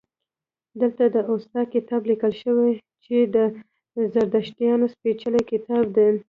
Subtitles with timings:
[0.79, 2.71] دلته د اوستا کتاب لیکل شوی
[3.03, 3.37] چې د
[4.13, 6.07] زردشتیانو سپیڅلی کتاب دی